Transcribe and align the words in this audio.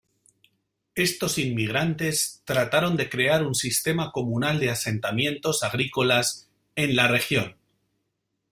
Estos 0.95 1.37
inmigrantes 1.37 2.41
trataron 2.43 2.97
de 2.97 3.07
crear 3.07 3.45
un 3.45 3.53
sistema 3.53 4.11
comunal 4.11 4.59
de 4.59 4.71
asentamientos 4.71 5.61
agrícolas 5.61 6.49
en 6.75 6.95
la 6.95 7.07
región. 7.07 7.55